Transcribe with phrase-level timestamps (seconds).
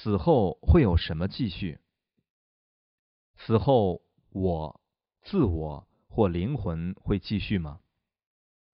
[0.00, 1.80] 死后会有什么继续？
[3.34, 4.80] 死后我、
[5.22, 7.80] 自我或灵魂会继续吗？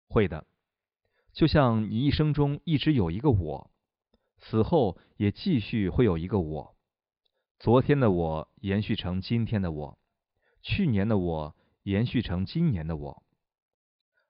[0.08, 0.48] 会的，
[1.32, 3.70] 就像你一生中一直有一个我，
[4.38, 6.76] 死后也继续会有一个我。
[7.60, 9.98] 昨天的我延续成今天的我，
[10.60, 13.22] 去年的我延续成今年的我，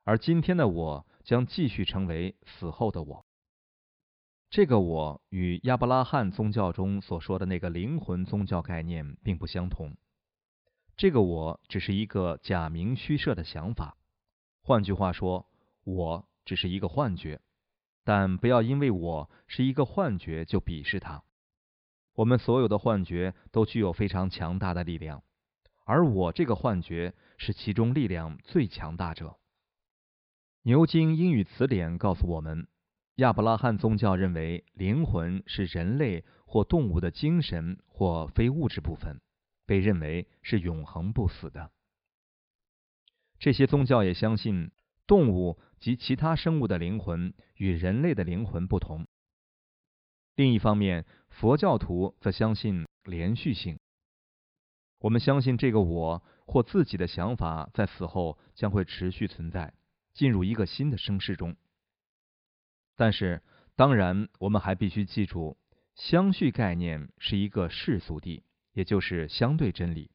[0.04, 3.24] 而今天的我将继续成为死后的我。
[4.52, 9.96] 这个我与亚伯拉罕宗教中所说的那个灵魂宗教概念并不相同。
[10.94, 13.96] 这个我只是一个假名虚设的想法，
[14.62, 15.48] 换句话说，
[15.84, 17.40] 我只是一个幻觉。
[18.04, 21.22] 但不要因为我是一个幻觉就鄙视它。
[22.12, 25.22] 我们所有的幻觉都具有非常强大的力量，
[25.86, 29.38] 而我这个幻觉是其中力量最强大者。
[30.64, 32.68] 牛津英语词典告诉我们。
[33.16, 39.20] 亚伯拉罕宗教认为，灵魂是人类或动物的精神或非物质部分，
[39.66, 41.70] 被认为是永恒不死的。
[43.38, 44.70] 这些宗教也相信，
[45.06, 49.06] 动物及其他生物的灵魂与人类的灵魂不同。
[50.34, 53.78] 另一方面，佛教徒则相信连续性。
[55.00, 59.74] 我们相信这个我或自己的想法在死后将会持续存在，
[60.14, 61.54] 进入一个新的生世中。
[62.96, 63.42] 但是，
[63.74, 65.56] 当然，我们还必须记住，
[65.94, 70.10] 相续概念是一个世俗谛，也就是相对真理，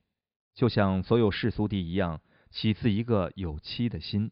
[0.53, 4.31] 就像所有世俗谛一样，起自一个有期的心。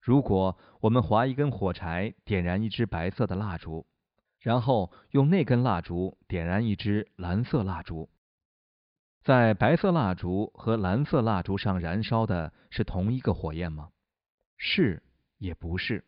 [0.00, 3.86] 如果我们划一根火柴，点燃一支白色的蜡烛，
[4.40, 8.10] 然后用那根蜡烛点燃一支蓝色蜡烛，
[9.22, 13.90] 在白色蜡烛和蓝色蜡烛上燃烧的是同一个火焰吗？
[14.56, 15.04] 是，
[15.38, 16.04] 也不是。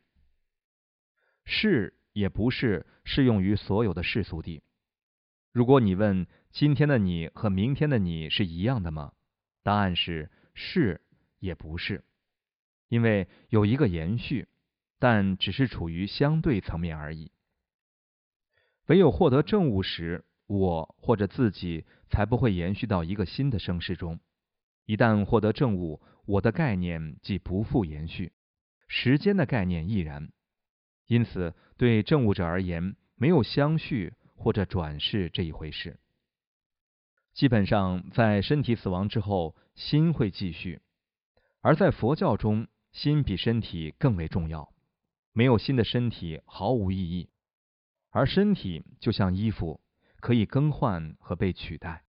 [1.55, 4.60] 是也不是适用于所有的世俗地。
[5.52, 9.12] 如果你问今天的你和明天的你是一样的吗？
[9.62, 11.00] 答案是是
[11.38, 12.04] 也不是，
[12.88, 14.48] 因为有一个延续，
[14.98, 17.31] 但只是处于相对层面而已。
[18.88, 24.19] 唯有获得正悟时，我或者自己才不会延续到一个新的生世中。
[24.86, 28.32] 一旦获得正悟，我的概念即不复延续，
[28.88, 30.31] 时间的概念亦然。
[31.06, 35.98] 因此，对证物者而言，没有相续或者转世这一回事。
[37.32, 40.78] 基本上，在身体死亡之后，心会继续；
[41.60, 44.72] 而在佛教中，心比身体更为重要。
[45.32, 47.28] 没有新的身体毫无意义，
[48.10, 49.81] 而身体就像衣服，
[50.21, 52.04] 可以更换和被取代。